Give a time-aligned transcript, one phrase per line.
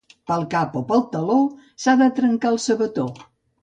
[0.29, 1.37] Pel cap o pel taló
[1.85, 3.11] s'ha de trencar el sabató.